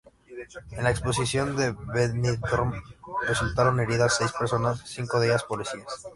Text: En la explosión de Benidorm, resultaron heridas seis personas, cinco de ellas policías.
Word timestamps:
En 0.71 0.83
la 0.83 0.89
explosión 0.89 1.55
de 1.55 1.73
Benidorm, 1.73 2.73
resultaron 3.27 3.79
heridas 3.79 4.15
seis 4.17 4.31
personas, 4.31 4.81
cinco 4.83 5.19
de 5.19 5.27
ellas 5.27 5.43
policías. 5.43 6.07